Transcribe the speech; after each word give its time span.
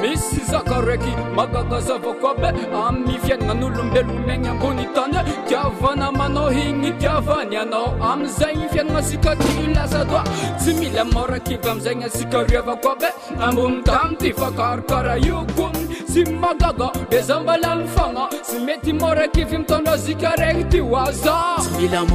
misy 0.00 0.40
zakaraiky 0.50 1.12
magagazavakoaby 1.36 2.48
amimi 2.86 3.16
fiainanan'olombelony 3.24 4.20
miaigna 4.26 4.50
ambonitany 4.52 5.18
e 5.32 5.34
tiavana 5.48 6.08
manao 6.18 6.52
ignyny 6.62 6.92
tiavany 7.00 7.56
anao 7.62 7.88
ami'izay 8.12 8.54
ny 8.60 8.68
fiainana 8.72 9.02
sika 9.10 9.32
tylasa 9.42 10.04
doa 10.10 10.22
tsy 10.60 10.72
mila 10.80 11.04
morakivy 11.14 11.68
amizagny 11.70 12.04
asika 12.08 12.38
re 12.46 12.56
avako 12.60 12.88
aby 12.94 13.06
ambonitam 13.46 14.16
ty 14.20 14.32
fakarakarah 14.40 15.20
iokony 15.26 15.82
sy 16.12 16.22
magaga 16.42 16.88
di 17.10 17.20
za 17.28 17.36
mbala 17.42 17.74
mifana 17.80 18.24
sy 18.48 18.58
mety 18.66 18.92
morakivy 19.02 19.58
mitanda 19.58 19.96
zika 20.06 20.32
rany 20.40 20.62
ty 20.72 20.80
oazaiaknb 20.80 22.14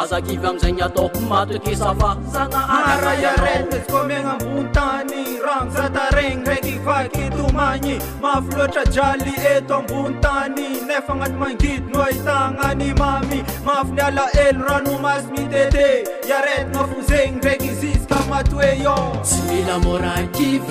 azakivy 0.00 0.46
amiza 0.46 0.68
ny 0.72 0.82
atao 0.84 1.10
mato 1.28 1.52
ekesafa 1.58 2.10
zana 2.32 2.60
arah 2.76 3.20
iaretana 3.20 3.70
zy 3.72 3.80
ko 3.90 3.98
megna 4.08 4.32
ambony 4.38 4.68
tany 4.76 5.22
rano 5.46 5.70
sataregny 5.76 6.40
ndraiky 6.40 6.72
ivaky 6.76 7.24
tomagny 7.36 7.96
mafy 8.22 8.50
loatra 8.58 8.84
jaly 8.94 9.32
eto 9.54 9.74
ambony 9.80 10.16
tany 10.24 10.66
nefa 10.88 11.12
agnaty 11.12 11.36
mangidy 11.40 11.90
no 11.92 12.00
ahitana 12.08 12.74
ny 12.80 12.92
mamy 13.00 13.40
mafyni 13.66 14.00
alaelo 14.08 14.62
rano 14.68 14.98
masy 15.04 15.28
mitete 15.34 15.86
iaretana 16.28 16.80
fo 16.88 16.96
zegny 17.08 17.36
ndraky 17.36 17.66
izizy 17.66 18.06
ka 18.08 18.18
mato 18.30 18.56
e 18.62 18.72
yô 18.84 18.96
sy 19.22 19.42
milamorakinb 19.44 20.64